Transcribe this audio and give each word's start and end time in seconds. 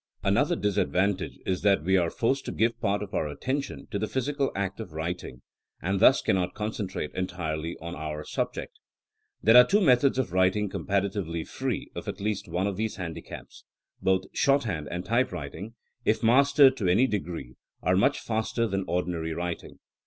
Another 0.23 0.55
disadvantage 0.55 1.37
is 1.45 1.61
that 1.61 1.83
we 1.83 1.95
are 1.95 2.09
forced 2.09 2.43
to 2.45 2.51
give 2.51 2.81
part 2.81 3.03
of 3.03 3.13
our 3.13 3.27
attention 3.27 3.85
to 3.91 3.99
the 3.99 4.07
physical 4.07 4.51
act 4.55 4.79
of 4.79 4.93
writing, 4.93 5.43
and 5.79 5.99
thus 5.99 6.23
cannot 6.23 6.55
concen 6.55 6.87
trate 6.89 7.13
entirely 7.13 7.77
on 7.79 7.93
our 7.93 8.23
subject. 8.23 8.79
There 9.43 9.55
are 9.55 9.63
two 9.63 9.79
methods 9.79 10.17
of 10.17 10.31
writing 10.33 10.69
compara 10.71 11.13
tively 11.15 11.47
free 11.47 11.91
of 11.93 12.07
at 12.07 12.19
least 12.19 12.47
one 12.47 12.65
of 12.65 12.77
these 12.77 12.95
handicaps. 12.95 13.63
Both 14.01 14.23
shorthand 14.33 14.87
and 14.89 15.05
typewriting, 15.05 15.75
if 16.03 16.23
mastered 16.23 16.75
to 16.77 16.87
any 16.87 17.05
degree, 17.05 17.53
are 17.83 17.95
much 17.95 18.19
faster 18.21 18.65
than 18.65 18.85
ordinary 18.87 19.35
writing. 19.35 19.77